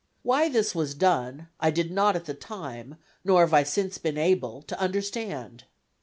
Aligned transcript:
Why 0.23 0.49
this 0.49 0.73
was 0.73 0.95
done, 0.95 1.47
I 1.59 1.69
did 1.69 1.91
not 1.91 2.15
at 2.15 2.25
the 2.25 2.33
time, 2.33 2.95
nor 3.23 3.41
have 3.41 3.53
I 3.53 3.61
since 3.61 3.99
been 3.99 4.17
able 4.17 4.63
to 4.63 4.79
understand. 4.79 5.65